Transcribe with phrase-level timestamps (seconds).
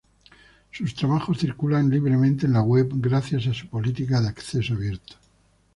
[0.71, 5.13] Sus trabajos circulan libremente en la web gracias a su política de acceso abierto.